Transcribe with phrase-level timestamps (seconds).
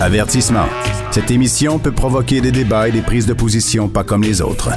[0.00, 0.66] Avertissement.
[1.12, 4.70] Cette émission peut provoquer des débats et des prises de position pas comme les autres.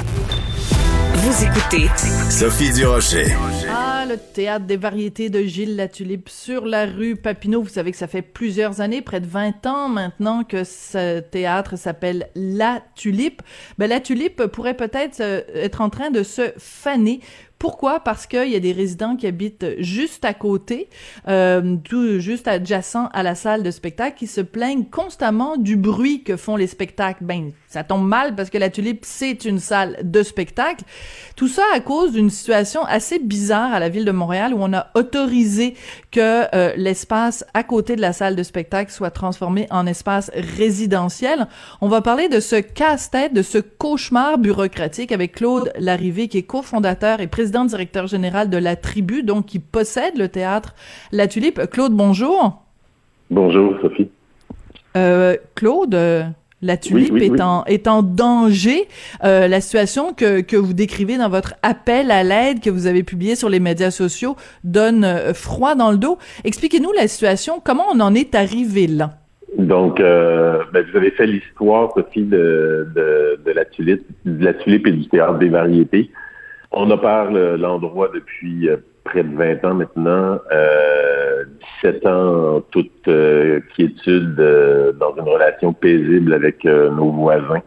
[1.14, 1.88] Vous écoutez
[2.30, 3.26] Sophie Durocher.
[3.68, 7.62] Ah, le théâtre des variétés de Gilles Latulippe sur la rue Papineau.
[7.62, 11.76] Vous savez que ça fait plusieurs années, près de 20 ans maintenant, que ce théâtre
[11.76, 13.42] s'appelle La Tulipe.
[13.76, 17.20] Ben, la Tulipe pourrait peut-être euh, être en train de se faner
[17.58, 18.00] pourquoi?
[18.00, 20.88] Parce qu'il y a des résidents qui habitent juste à côté,
[21.26, 26.22] euh, tout juste adjacent à la salle de spectacle, qui se plaignent constamment du bruit
[26.22, 27.24] que font les spectacles.
[27.24, 30.84] Ben, ça tombe mal parce que la Tulipe, c'est une salle de spectacle.
[31.34, 34.72] Tout ça à cause d'une situation assez bizarre à la ville de Montréal où on
[34.72, 35.74] a autorisé
[36.12, 41.48] que euh, l'espace à côté de la salle de spectacle soit transformé en espace résidentiel.
[41.80, 46.42] On va parler de ce casse-tête, de ce cauchemar bureaucratique avec Claude Larrivée, qui est
[46.44, 50.74] cofondateur et président président directeur général de la Tribu, donc qui possède le théâtre
[51.12, 51.62] La Tulipe.
[51.70, 52.62] Claude, bonjour.
[53.30, 54.10] Bonjour, Sophie.
[54.98, 56.24] Euh, Claude, euh,
[56.60, 58.86] la tulipe est, En, est en danger.
[59.24, 63.02] Euh, la situation que, que vous décrivez dans votre appel à l'aide que vous avez
[63.02, 66.18] publié sur les médias sociaux donne froid dans le dos.
[66.44, 67.62] Expliquez-nous la situation.
[67.64, 69.14] Comment on en est arrivé là?
[69.56, 74.86] Donc, ben, vous avez fait l'histoire, Sophie, de, de, de, la tulipe, de la tulipe
[74.86, 76.10] et du théâtre des variétés.
[76.70, 78.76] On parle l'endroit depuis euh,
[79.08, 81.44] près de 20 ans maintenant, euh,
[81.82, 87.62] 17 ans toute euh, quiétude euh, dans une relation paisible avec nos voisins.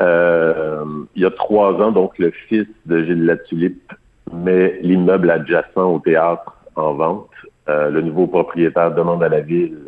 [0.00, 3.92] il y a trois ans, donc, le fils de Gilles Latulippe
[4.32, 7.30] met l'immeuble adjacent au théâtre en vente.
[7.66, 9.78] le nouveau propriétaire demande à la ville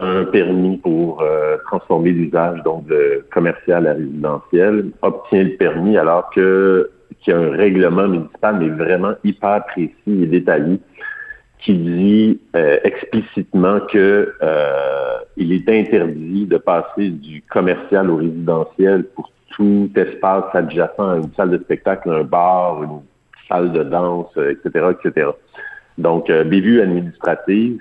[0.00, 1.24] un permis pour
[1.66, 6.90] transformer l'usage donc de commercial à résidentiel, obtient le permis alors que
[7.24, 10.78] qui a un règlement municipal, mais vraiment hyper précis et détaillé,
[11.58, 19.04] qui dit euh, explicitement que euh, il est interdit de passer du commercial au résidentiel
[19.04, 23.00] pour tout espace adjacent à une salle de spectacle, un bar, une
[23.48, 25.28] salle de danse, etc., etc.
[25.96, 27.78] Donc, euh, bévue administrative.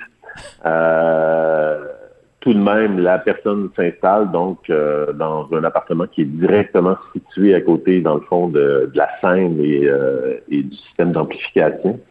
[0.65, 1.83] Euh,
[2.43, 7.55] tout de même, la personne s'installe donc euh, dans un appartement qui est directement situé
[7.55, 12.01] à côté, dans le fond, de, la scène et, euh, du système d'amplification.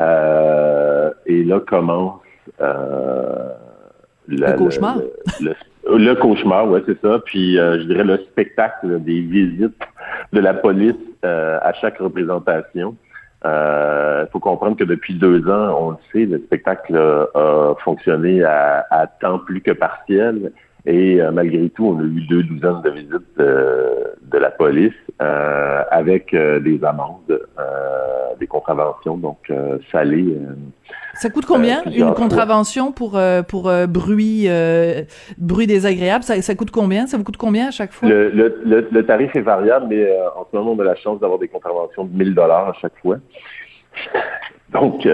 [0.00, 2.20] Euh, et là commence
[4.28, 4.98] le cauchemar.
[5.86, 7.20] Le, cauchemar, ouais, c'est ça.
[7.26, 9.82] Puis je dirais le spectacle des visites
[10.32, 12.96] de la police à chaque représentation.
[13.46, 18.42] Il euh, faut comprendre que depuis deux ans, on le sait, le spectacle a fonctionné
[18.42, 20.52] à, temps plus que partiel.
[20.84, 24.92] Et euh, malgré tout, on a eu deux douzaines de visites de, la police
[25.22, 27.40] euh, avec des amendes,
[28.40, 29.52] des contraventions, donc
[29.92, 30.36] salées.
[31.18, 33.18] Ça coûte combien une contravention pour
[33.48, 34.48] pour bruit
[35.38, 36.24] bruit désagréable?
[36.24, 37.06] Ça, ça coûte combien?
[37.06, 38.08] Ça vous coûte combien à chaque fois?
[38.08, 40.06] Le, le, le, tarif est variable, mais
[40.36, 42.96] en ce moment, on a la chance d'avoir des contraventions de 1000 dollars à chaque
[43.02, 43.16] fois.
[44.72, 45.06] Donc,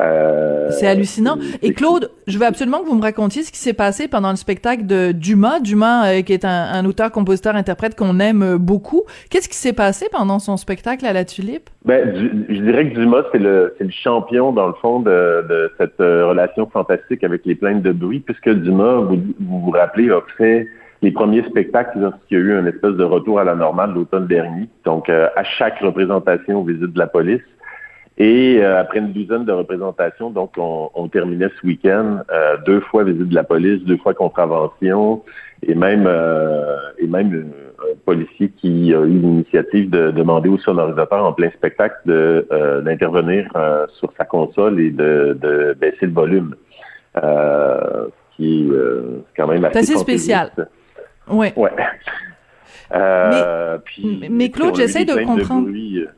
[0.00, 1.38] euh, euh, c'est hallucinant.
[1.62, 4.36] Et Claude, je veux absolument que vous me racontiez ce qui s'est passé pendant le
[4.36, 5.60] spectacle de Dumas.
[5.60, 9.02] Dumas, euh, qui est un, auteur, compositeur, interprète qu'on aime beaucoup.
[9.30, 11.70] Qu'est-ce qui s'est passé pendant son spectacle à la Tulipe?
[11.84, 12.14] Ben,
[12.48, 16.66] je, dirais que Dumas, c'est le, le champion, dans le fond, de, de cette relation
[16.66, 20.66] fantastique avec les plaintes de bruit, puisque Dumas, vous vous, rappelez, a fait
[21.02, 24.26] les premiers spectacles lorsqu'il y a eu un espèce de retour à la normale l'automne
[24.26, 24.68] dernier.
[24.84, 27.42] Donc, à chaque représentation, visite de la police,
[28.16, 33.02] et euh, après une douzaine de représentations, donc on, terminait ce week-end euh, deux fois
[33.02, 35.24] visite de la police, deux fois contravention,
[35.66, 41.24] et même euh, et même un policier qui a eu l'initiative de demander au sonorisateur
[41.24, 42.46] en plein spectacle de
[42.84, 43.48] d'intervenir
[43.98, 46.54] sur sa console et de, de baisser le volume,
[48.36, 50.52] qui est quand même assez, assez spécial.
[51.28, 51.48] Oui.
[51.56, 51.70] Ouais.
[52.92, 55.68] mais, puis, mais Claude, j'essaie de comprendre.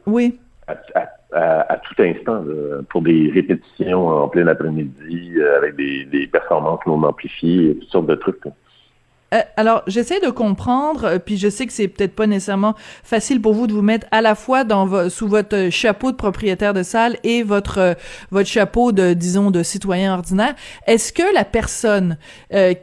[0.06, 2.44] oui à, tout instant
[2.88, 8.14] pour des répétitions en plein après-midi euh, avec des, performances non amplifiées, toutes sortes de
[8.14, 8.42] trucs.
[9.34, 13.40] Euh, alors, j'essaie de comprendre, euh, puis je sais que c'est peut-être pas nécessairement facile
[13.40, 16.82] pour vous de vous mettre à la fois dans sous votre chapeau de propriétaire de
[16.82, 17.96] salle et votre
[18.30, 20.54] votre chapeau de disons de citoyen ordinaire.
[20.86, 22.18] Est-ce que la personne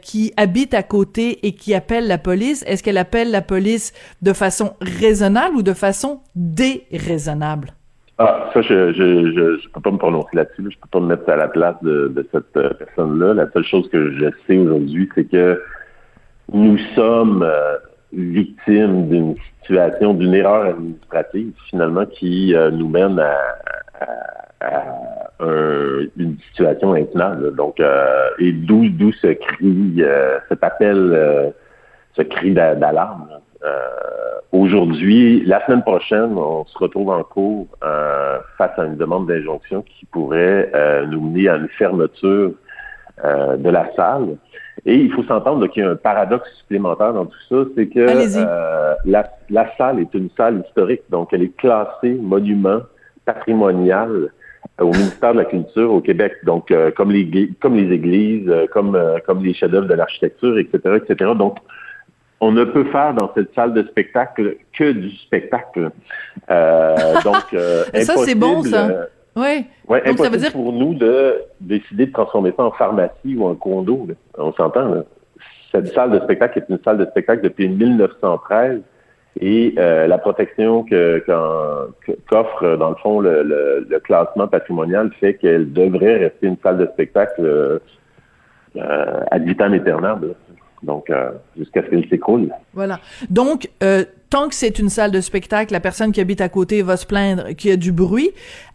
[0.02, 3.92] qui habite à côté et qui appelle la police, est-ce qu'elle appelle la police
[4.22, 7.74] de façon raisonnable ou de façon déraisonnable?
[8.18, 10.62] Ah, ça, je je, je, peux pas me prononcer là-dessus.
[10.70, 13.34] Je peux pas me mettre à la place de, de cette euh, personne-là.
[13.34, 15.60] La seule chose que je sais aujourd'hui, c'est que
[16.54, 17.76] nous sommes euh,
[18.12, 23.36] victimes d'une situation, d'une erreur administrative, finalement, qui euh, nous mène à,
[26.16, 27.54] une situation intenable.
[27.56, 27.80] Donc,
[28.38, 30.02] et d'où d'où ce cri,
[30.48, 31.52] cet appel,
[32.16, 33.28] ce cri d'alarme.
[34.52, 37.66] Aujourd'hui, la semaine prochaine, on se retrouve en cours
[38.56, 40.70] face à une demande d'injonction qui pourrait
[41.08, 42.52] nous mener à une fermeture
[43.22, 44.38] de la salle.
[44.86, 48.00] Et il faut s'entendre qu'il y a un paradoxe supplémentaire dans tout ça, c'est que
[48.00, 52.80] euh, la, la, salle est une salle historique, donc elle est classée monument
[53.24, 54.30] patrimonial
[54.80, 58.66] au ministère de la Culture au Québec, donc euh, comme les comme les églises, euh,
[58.72, 61.30] comme comme les chefs-d'œuvre de l'architecture, etc., etc.
[61.36, 61.58] Donc
[62.40, 65.90] on ne peut faire dans cette salle de spectacle que du spectacle.
[66.48, 69.08] donc ça c'est bon ça.
[69.36, 69.66] Oui.
[69.88, 73.46] Ouais, Donc, ça veut dire pour nous de décider de transformer ça en pharmacie ou
[73.46, 74.06] en condo.
[74.38, 75.04] On s'entend.
[75.72, 78.80] Cette salle de spectacle est une salle de spectacle depuis 1913
[79.40, 81.24] et euh, la protection que
[82.28, 86.86] qu'offre dans le fond le, le, classement patrimonial fait qu'elle devrait rester une salle de
[86.86, 87.78] spectacle euh,
[89.30, 90.34] ad vitam aeternam.
[90.84, 92.50] Donc, euh, jusqu'à ce qu'elle s'écroule.
[92.74, 93.00] Voilà.
[93.30, 96.82] Donc, euh, tant que c'est une salle de spectacle, la personne qui habite à côté
[96.82, 98.30] va se plaindre qu'il y a du bruit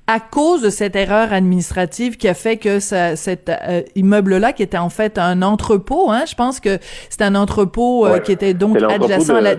[0.07, 4.63] à cause de cette erreur administrative qui a fait que ça, cet euh, immeuble-là, qui
[4.63, 6.79] était en fait un entrepôt, hein, je pense que
[7.09, 9.51] c'est un entrepôt qui était donc adjacent à la...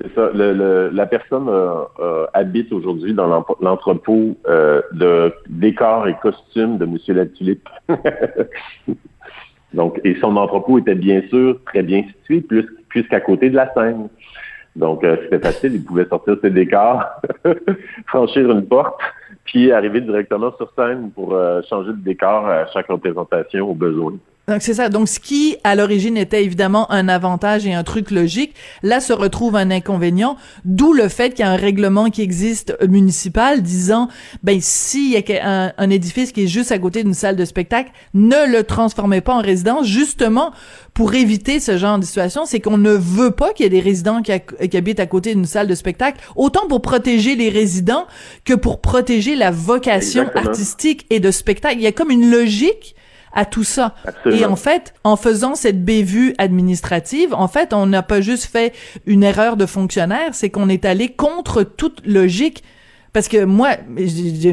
[0.00, 0.30] c'est ça.
[0.34, 1.48] Le, la personne
[2.34, 7.68] habite aujourd'hui dans l'entrepôt de décors et costumes de Monsieur Latulippe.
[9.74, 12.44] Donc, et son entrepôt était bien sûr très bien situé,
[12.88, 14.08] puisqu'à côté de la scène.
[14.76, 17.04] Donc, euh, c'était facile, il pouvait sortir ses décors,
[18.06, 19.00] franchir une porte,
[19.44, 24.14] puis arriver directement sur scène pour euh, changer de décor à chaque représentation au besoin.
[24.50, 24.88] Donc c'est ça.
[24.88, 29.12] Donc ce qui à l'origine était évidemment un avantage et un truc logique, là se
[29.12, 34.08] retrouve un inconvénient, d'où le fait qu'il y a un règlement qui existe municipal disant
[34.42, 37.92] ben s'il y a un, édifice qui est juste à côté d'une salle de spectacle,
[38.12, 40.50] ne le transformez pas en résidence justement
[40.94, 43.78] pour éviter ce genre de situation, c'est qu'on ne veut pas qu'il y ait des
[43.78, 44.32] résidents qui,
[44.76, 48.08] habitent à côté d'une salle de spectacle, autant pour protéger les résidents
[48.44, 51.76] que pour protéger la vocation artistique et de spectacle.
[51.76, 52.96] Il y a comme une logique
[53.32, 53.94] à tout ça.
[54.26, 58.72] Et en fait, en faisant cette bévue administrative, en fait, on n'a pas juste fait
[59.06, 62.64] une erreur de fonctionnaire, c'est qu'on est allé contre toute logique.
[63.12, 63.70] Parce que moi,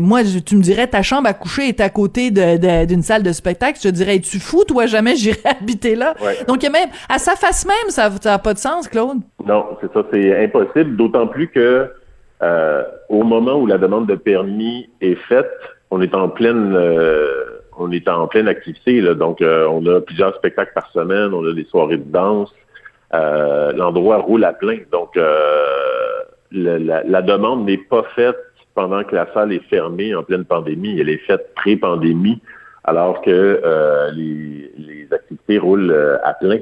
[0.01, 3.77] moi, tu me dirais, ta chambre à coucher est à côté d'une salle de spectacle.
[3.77, 6.15] Je te dirais, tu fou, toi, jamais j'irai habiter là.
[6.47, 9.19] Donc, il y a même, à sa face même, ça n'a pas de sens, Claude.
[9.45, 10.95] Non, c'est ça, c'est impossible.
[10.97, 11.91] D'autant plus que,
[12.41, 15.49] euh, au moment où la demande de permis est faite,
[15.91, 17.46] on est en pleine, euh,
[17.77, 19.01] on est en pleine activité.
[19.01, 22.53] Là, donc, euh, on a plusieurs spectacles par semaine, on a des soirées de danse.
[23.13, 24.79] Euh, l'endroit roule à plein.
[24.91, 26.19] Donc, euh,
[26.51, 28.37] la, demande n'est pas faite
[28.75, 30.99] pendant que la salle est fermée en pleine pandémie.
[30.99, 32.41] Elle est faite pré-pandémie,
[32.83, 33.61] alors que
[34.13, 36.59] les, les, activités roulent à plein.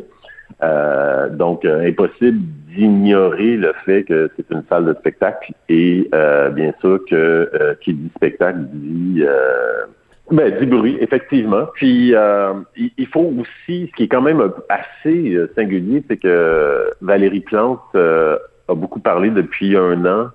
[1.31, 2.39] donc, impossible
[2.75, 6.09] d'ignorer le fait que c'est une salle de spectacle et
[6.51, 9.23] bien sûr que qui dit spectacle dit
[10.31, 11.67] ben, du bruit, effectivement.
[11.75, 16.91] Puis, euh, il faut aussi, ce qui est quand même assez euh, singulier, c'est que
[17.01, 18.37] Valérie Plante euh,
[18.67, 20.29] a beaucoup parlé depuis un an.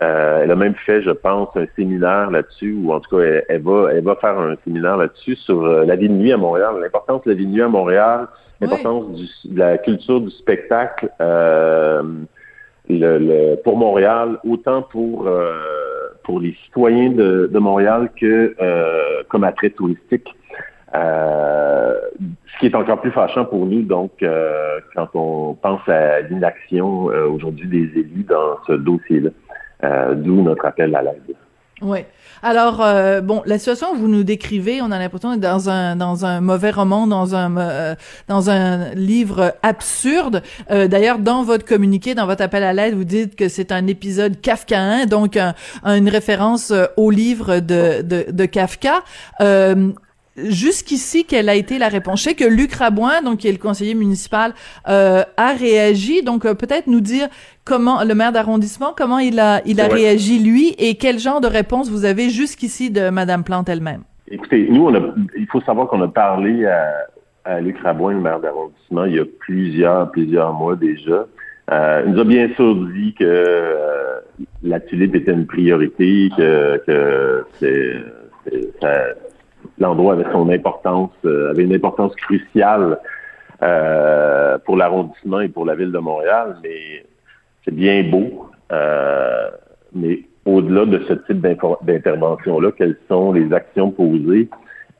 [0.00, 3.90] elle a même fait, je pense, un séminaire là-dessus, ou en tout cas, elle, va,
[3.92, 7.30] elle va faire un séminaire là-dessus sur la vie de nuit à Montréal, l'importance de
[7.30, 8.26] la vie de nuit à Montréal,
[8.60, 9.06] l'importance
[9.44, 11.08] de la culture du spectacle
[12.90, 15.28] le, pour Montréal, autant pour
[16.28, 20.28] pour les citoyens de, Montréal que euh, comme attrait touristique.
[20.94, 26.20] Euh, ce qui est encore plus fâchant pour nous, donc, euh, quand on pense à
[26.22, 31.36] l'inaction aujourd'hui des élus dans ce dossier-là, d'où notre appel à l'aide.
[31.80, 32.00] Oui.
[32.42, 35.96] Alors euh, bon, la situation que vous nous décrivez, on a l'impression d'être dans un
[35.96, 37.94] dans un mauvais roman, dans un euh,
[38.28, 40.42] dans un livre absurde.
[40.70, 43.86] Euh, D'ailleurs, dans votre communiqué, dans votre appel à l'aide, vous dites que c'est un
[43.86, 45.54] épisode kafkaïen, donc un,
[45.84, 49.02] une référence euh, au livre de de, de Kafka.
[50.44, 52.20] Jusqu'ici, quelle a été la réponse?
[52.20, 54.52] Je sais que Luc Rabouin, donc qui est le conseiller municipal,
[54.88, 56.22] euh, a réagi.
[56.22, 57.28] Donc euh, peut-être nous dire
[57.64, 61.48] comment le maire d'arrondissement, comment il a il a réagi lui et quel genre de
[61.48, 64.02] réponse vous avez jusqu'ici de Madame Plante elle-même?
[64.30, 65.00] Écoutez, nous, on a,
[65.36, 69.24] il faut savoir qu'on a parlé à, Luc Rabouin, le maire d'arrondissement, il y a
[69.24, 71.26] plusieurs plusieurs mois déjà.
[71.70, 74.20] Euh, il nous a bien sûr dit que euh,
[74.62, 78.02] la tulipe était une priorité, que, que c'est,
[79.80, 82.98] l'endroit avait son importance, euh, avait une importance cruciale
[83.62, 87.04] euh, pour l'arrondissement et pour la ville de Montréal, mais
[87.64, 88.50] c'est bien beau.
[88.72, 89.48] Euh,
[89.94, 94.48] mais au-delà de ce type d'intervention-là, quelles sont les actions posées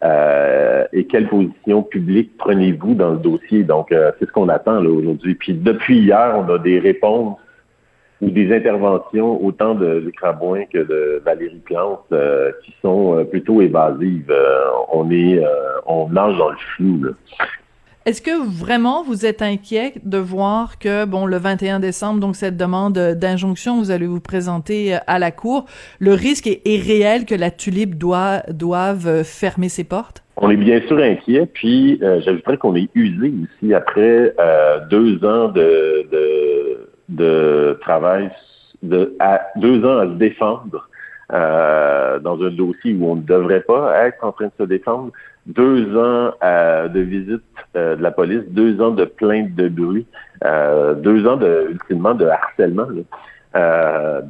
[0.05, 3.65] euh, et quelle position publique prenez-vous dans le dossier?
[3.65, 5.35] Donc, euh, c'est ce qu'on attend là aujourd'hui.
[5.35, 7.39] Puis depuis hier, on a des réponses
[8.21, 13.61] ou des interventions autant de, de Crabouin que de Valérie Plante euh, qui sont plutôt
[13.61, 14.33] évasives.
[14.93, 15.43] on est
[15.87, 17.05] on nage dans le flou.
[17.05, 17.11] Là.
[18.09, 22.57] Est-ce que vraiment vous êtes inquiet de voir que, bon, le 21 décembre, donc cette
[22.57, 25.67] demande d'injonction, vous allez vous présenter euh, à la Cour,
[25.99, 30.25] le risque est, réel que la tulipe doit, doive euh, fermer ses portes?
[30.39, 34.35] On est bien sûr inquiet, puis euh, j'ajouterais qu'on est usé ici après
[34.91, 36.38] deux ans de, de,
[37.09, 38.31] de travail,
[38.83, 40.89] de, à, deux ans à se défendre
[41.31, 45.13] dans un dossier où on ne devrait pas être en train de se défendre
[45.49, 47.43] deux ans euh, de visite
[47.75, 50.07] euh, de la police, deux ans de plainte de bruit,
[50.45, 52.87] euh, deux ans de ultimement de harcèlement.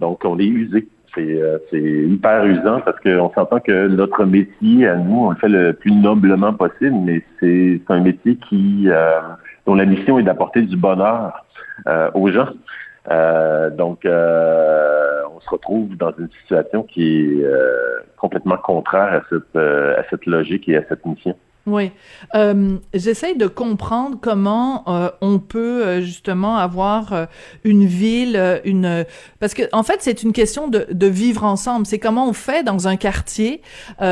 [0.00, 0.88] donc on est usé.
[1.14, 5.73] C'est hyper usant parce qu'on s'entend que notre métier, à nous, on le fait le
[5.73, 8.88] plus noblement possible, mais c'est un métier qui
[9.66, 11.44] dont la mission est d'apporter du bonheur
[12.14, 12.50] aux gens.
[13.76, 17.44] donc, on se retrouve dans une situation qui est
[18.18, 21.37] complètement contraire à cette, euh, à cette logique et à cette mission.
[21.68, 21.92] Oui.
[22.34, 27.26] Euh, J'essaye de comprendre comment euh, on peut euh, justement avoir euh,
[27.64, 29.04] une ville, une
[29.40, 31.87] parce que en fait c'est une question de, de vivre ensemble.
[31.87, 33.60] C'est comment on fait dans un quartier
[33.98, 34.04] qui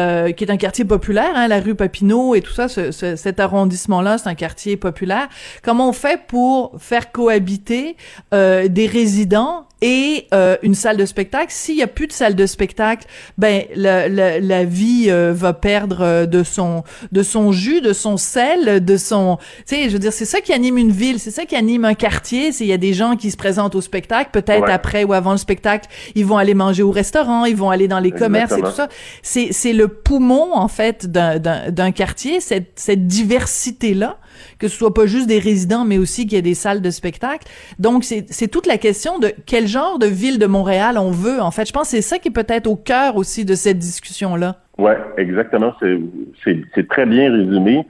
[0.44, 4.28] est un quartier populaire, hein, la rue Papineau et tout ça, ce, cet arrondissement-là, c'est
[4.28, 5.28] un quartier populaire.
[5.62, 7.96] Comment on fait pour faire cohabiter
[8.32, 11.49] des résidents et euh, une salle de spectacle.
[11.50, 13.06] S'il y a plus de salle de spectacle,
[13.37, 17.92] ben la, la, la vie euh, va perdre euh, de son de son jus, de
[17.92, 19.38] son sel, de son.
[19.66, 21.85] Tu sais, je veux dire, c'est ça qui anime une ville, c'est ça qui anime
[21.85, 22.52] un quartier.
[22.52, 25.33] C'est il y a des gens qui se présentent au spectacle, peut-être après ou avant
[25.33, 28.62] le spectacle, ils vont aller manger au restaurant, ils vont aller dans les commerces et
[28.62, 28.88] tout ça.
[29.23, 34.18] C'est c'est le poumon en fait d'un d'un quartier, cette cette diversité là
[34.59, 36.90] que ce soit pas juste des résidents, mais aussi qu'il y ait des salles de
[36.90, 37.47] spectacle.
[37.78, 41.40] Donc, c'est toute la question de quel genre de ville de Montréal on veut.
[41.40, 43.78] En fait, je pense que c'est ça qui est peut-être au cœur aussi de cette
[43.78, 44.57] discussion-là.
[44.78, 45.75] Oui, exactement.
[45.81, 47.87] C'est très bien résumé.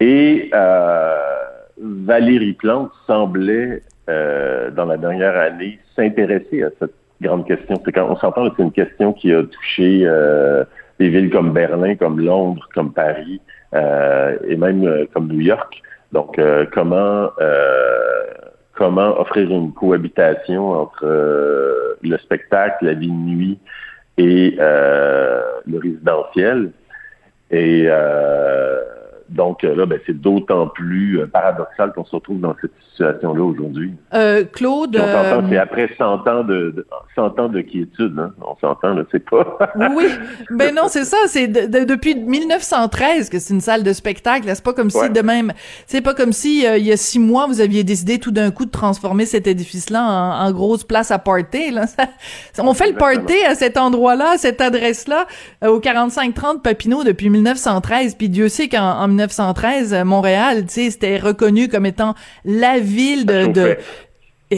[0.00, 1.16] Et euh,
[1.80, 7.80] Valérie Plante semblait, euh, dans la dernière année, s'intéresser à cette grande question.
[7.92, 10.64] Quand on s'entend que c'est une question qui a touché euh,
[10.98, 13.40] des villes comme Berlin, comme Londres, comme Paris
[13.72, 15.82] et même comme New York.
[16.12, 18.24] Donc, euh, comment euh,
[18.74, 23.58] comment offrir une cohabitation entre euh, le spectacle, la vie de nuit
[24.16, 26.70] et le résidentiel?
[27.50, 27.88] Et
[29.28, 33.42] donc euh, là, ben, c'est d'autant plus euh, paradoxal qu'on se retrouve dans cette situation-là
[33.42, 33.92] aujourd'hui.
[34.14, 34.96] Euh, Claude...
[34.96, 38.32] On c'est après 100 ans de, 100 ans de quiétude, hein?
[38.40, 39.58] on s'entend, là, c'est pas...
[39.94, 40.06] oui,
[40.50, 44.72] ben non, c'est ça, c'est depuis 1913 que c'est une salle de spectacle, c'est pas
[44.72, 45.52] comme si de même...
[45.86, 48.64] C'est pas comme si il y a six mois, vous aviez décidé tout d'un coup
[48.64, 51.84] de transformer cet édifice-là en, grosse place à party, là.
[52.58, 55.26] on fait le party à cet endroit-là, à cette adresse-là,
[55.66, 61.18] au 4530 Papineau depuis 1913, puis Dieu sait qu'en 1913, euh, Montréal, tu sais, c'était
[61.18, 63.76] reconnu comme étant la ville de,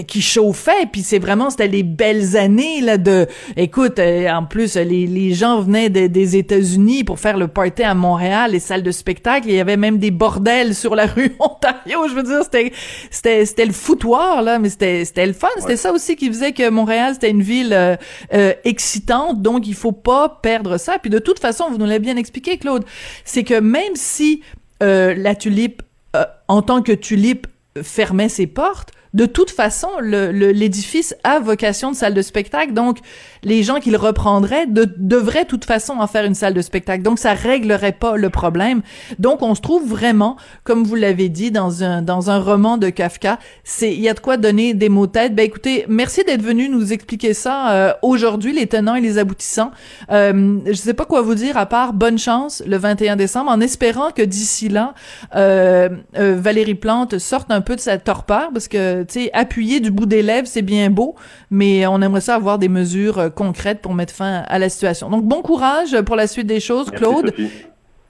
[0.07, 4.77] qui chauffait puis c'est vraiment c'était les belles années là de écoute euh, en plus
[4.77, 8.93] les, les gens venaient des États-Unis pour faire le party à Montréal les salles de
[8.93, 12.73] spectacle il y avait même des bordels sur la rue Ontario je veux dire c'était
[13.11, 15.49] c'était c'était le foutoir là mais c'était c'était le fun.
[15.59, 19.93] C'était ça aussi qui faisait que Montréal c'était une ville euh, excitante donc il faut
[19.93, 20.99] pas perdre ça.
[20.99, 22.85] Puis de toute façon vous nous l'avez bien expliqué Claude
[23.25, 24.43] c'est que même si
[24.83, 25.83] euh, la tulipe,
[26.17, 27.47] euh, en tant que tulipe,
[27.83, 32.99] fermait ses portes, de toute façon, l'édifice le, a vocation de salle de spectacle, donc
[33.43, 36.63] les gens qui le reprendraient de, devraient de toute façon en faire une salle de
[36.63, 37.03] spectacle.
[37.03, 38.83] Donc ça réglerait pas le problème.
[39.19, 42.91] Donc on se trouve vraiment, comme vous l'avez dit dans un dans un roman de
[42.91, 45.35] Kafka, c'est il y a de quoi donner des mots têtes.
[45.35, 49.71] Ben écoutez, merci d'être venu nous expliquer ça euh, aujourd'hui, les tenants et les aboutissants.
[50.11, 53.61] Euh, je sais pas quoi vous dire à part bonne chance le 21 décembre, en
[53.61, 54.95] espérant que d'ici là,
[55.35, 55.89] euh,
[56.19, 59.91] euh, Valérie Plante sorte un peu de sa torpeur, parce que tu sais appuyer du
[59.91, 61.15] bout des lèvres c'est bien beau,
[61.51, 65.11] mais on aimerait ça avoir des mesures concrètes pour mettre fin à la situation.
[65.11, 67.33] Donc bon courage pour la suite des choses, Claude.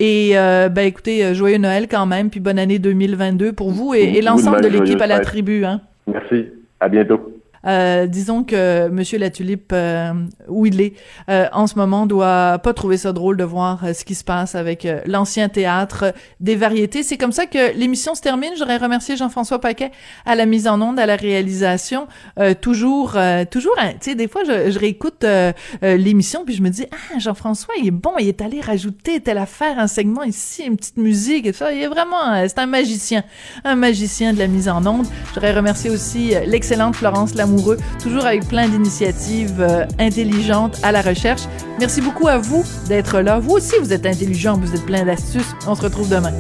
[0.00, 3.92] Et euh, ben écoutez, euh, joyeux Noël quand même, puis bonne année 2022 pour vous
[3.92, 5.66] et, l'ensemble de l'équipe à la tribu.
[5.66, 5.82] Hein.
[6.06, 6.47] Merci.
[6.80, 7.39] À bientôt.
[7.67, 10.12] Euh, disons que Monsieur la Tulipe, euh,
[10.49, 10.95] où il est
[11.29, 14.55] euh, en ce moment, doit pas trouver ça drôle de voir ce qui se passe
[14.55, 17.02] avec l'ancien théâtre des variétés.
[17.02, 18.50] C'est comme ça que l'émission se termine.
[18.59, 19.90] J'aurais remercié Jean-François Paquet
[20.25, 22.07] à la mise en onde, à la réalisation.
[22.61, 23.17] toujours,
[23.50, 25.26] toujours, hein, tu sais, des fois, je, je réécoute
[25.83, 29.38] l'émission puis je me dis, ah, Jean-François, il est bon, il est allé rajouter telle
[29.38, 31.73] affaire, un segment ici, une petite musique et ça.
[31.73, 33.25] Il est vraiment, c'est un magicien,
[33.64, 35.07] un magicien de la mise en onde.
[35.35, 37.35] J'aurais remercié aussi l'excellente Florence
[38.02, 41.42] Toujours avec plein d'initiatives euh, intelligentes à la recherche.
[41.78, 43.38] Merci beaucoup à vous d'être là.
[43.38, 45.54] Vous aussi, vous êtes intelligent, vous êtes plein d'astuces.
[45.66, 46.33] On se retrouve demain.